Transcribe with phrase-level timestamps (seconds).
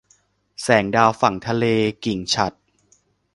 [0.61, 1.65] แสงดาวฝั่งทะเล-
[2.05, 2.55] กิ่งฉัตร